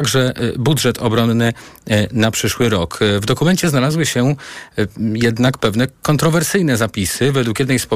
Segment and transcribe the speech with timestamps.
[0.00, 1.52] także e, budżet obronny
[1.90, 2.98] e, na przyszły rok.
[3.02, 4.34] E, w dokumencie znalazły się
[5.14, 7.32] jednak pewne kontrowersyjne zapisy.
[7.32, 7.86] Według jednej z